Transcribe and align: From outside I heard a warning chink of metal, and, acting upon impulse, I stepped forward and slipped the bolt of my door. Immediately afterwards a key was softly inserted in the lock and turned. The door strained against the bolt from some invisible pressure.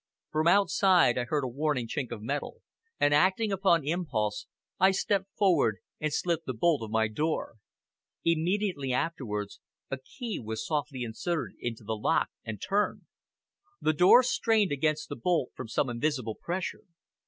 From 0.31 0.47
outside 0.47 1.19
I 1.19 1.25
heard 1.25 1.43
a 1.43 1.47
warning 1.47 1.87
chink 1.87 2.11
of 2.11 2.23
metal, 2.23 2.63
and, 2.99 3.13
acting 3.13 3.51
upon 3.51 3.85
impulse, 3.85 4.47
I 4.79 4.89
stepped 4.89 5.27
forward 5.37 5.77
and 5.99 6.11
slipped 6.11 6.47
the 6.47 6.55
bolt 6.55 6.81
of 6.81 6.89
my 6.89 7.07
door. 7.07 7.57
Immediately 8.25 8.93
afterwards 8.93 9.59
a 9.91 9.99
key 9.99 10.39
was 10.39 10.65
softly 10.65 11.03
inserted 11.03 11.55
in 11.59 11.75
the 11.77 11.95
lock 11.95 12.29
and 12.43 12.59
turned. 12.59 13.03
The 13.79 13.93
door 13.93 14.23
strained 14.23 14.71
against 14.71 15.07
the 15.07 15.15
bolt 15.15 15.51
from 15.53 15.67
some 15.67 15.87
invisible 15.87 16.33
pressure. 16.33 16.85